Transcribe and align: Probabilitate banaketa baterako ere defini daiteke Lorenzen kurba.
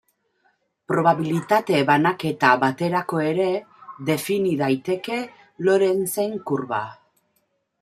Probabilitate 0.91 1.81
banaketa 1.89 2.49
baterako 2.63 3.21
ere 3.33 3.47
defini 4.09 4.55
daiteke 4.65 5.21
Lorenzen 5.69 6.37
kurba. 6.51 6.83